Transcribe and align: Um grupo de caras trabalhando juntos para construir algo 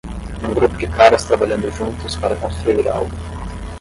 Um 0.41 0.55
grupo 0.55 0.75
de 0.79 0.87
caras 0.87 1.25
trabalhando 1.25 1.69
juntos 1.71 2.15
para 2.15 2.35
construir 2.35 2.89
algo 2.89 3.11